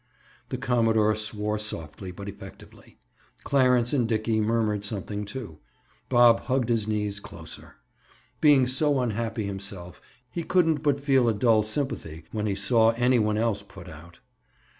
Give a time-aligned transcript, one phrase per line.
[0.49, 2.97] The commodore swore softly but effectively.
[3.43, 5.59] Clarence and Dickie murmured something, too.
[6.09, 7.75] Bob hugged his knees closer.
[8.39, 10.01] Being so unhappy himself,
[10.31, 14.17] he couldn't but feel a dull sympathy when he saw any one else put out.